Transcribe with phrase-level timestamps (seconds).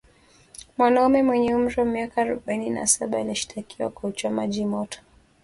[0.77, 4.99] Mwanamume mwenye umri wa miaka arobaini na saba aliyeshtakiwa kwa uchomaji moto